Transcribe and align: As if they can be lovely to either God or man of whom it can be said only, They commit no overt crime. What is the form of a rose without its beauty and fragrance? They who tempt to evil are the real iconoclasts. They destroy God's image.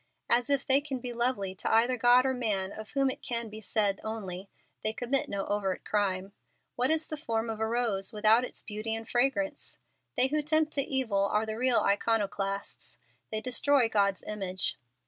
As 0.31 0.49
if 0.49 0.65
they 0.65 0.81
can 0.81 0.97
be 0.97 1.13
lovely 1.13 1.53
to 1.53 1.71
either 1.71 1.95
God 1.95 2.25
or 2.25 2.33
man 2.33 2.71
of 2.71 2.89
whom 2.93 3.11
it 3.11 3.21
can 3.21 3.49
be 3.49 3.61
said 3.61 3.99
only, 4.03 4.49
They 4.83 4.93
commit 4.93 5.29
no 5.29 5.45
overt 5.45 5.85
crime. 5.85 6.33
What 6.75 6.89
is 6.89 7.05
the 7.05 7.15
form 7.17 7.51
of 7.51 7.59
a 7.59 7.67
rose 7.67 8.11
without 8.11 8.43
its 8.43 8.63
beauty 8.63 8.95
and 8.95 9.07
fragrance? 9.07 9.77
They 10.17 10.25
who 10.29 10.41
tempt 10.41 10.73
to 10.73 10.81
evil 10.81 11.25
are 11.25 11.45
the 11.45 11.55
real 11.55 11.81
iconoclasts. 11.81 12.97
They 13.29 13.41
destroy 13.41 13.89
God's 13.89 14.23
image. 14.25 14.79